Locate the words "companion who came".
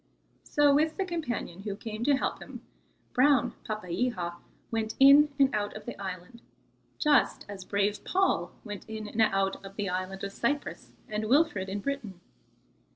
1.05-2.03